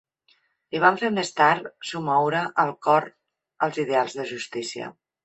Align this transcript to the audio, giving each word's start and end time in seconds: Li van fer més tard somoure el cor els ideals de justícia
Li 0.75 0.79
van 0.83 0.95
fer 1.01 1.11
més 1.17 1.29
tard 1.41 1.67
somoure 1.89 2.39
el 2.63 2.71
cor 2.87 3.07
els 3.67 3.79
ideals 3.85 4.17
de 4.23 4.27
justícia 4.31 4.89